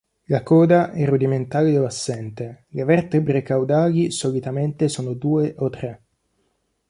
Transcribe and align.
La 0.23 0.41
coda 0.41 0.93
è 0.93 1.05
rudimentale 1.05 1.77
o 1.77 1.85
assente, 1.85 2.65
le 2.69 2.83
vertebre 2.85 3.43
caudali 3.43 4.09
solitamente 4.09 4.87
sono 4.89 5.13
due 5.13 5.53
o 5.59 5.69
tre. 5.69 6.03